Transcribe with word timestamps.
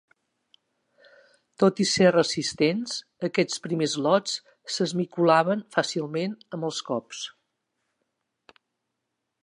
Tot 1.63 1.81
i 1.85 1.85
ser 1.89 2.07
resistents, 2.15 2.95
aquests 3.29 3.61
primers 3.67 3.95
lots 4.07 4.35
s'esmicolaven 4.77 5.63
fàcilment 5.77 6.37
amb 6.59 6.69
els 6.71 6.81
cops. 6.91 7.25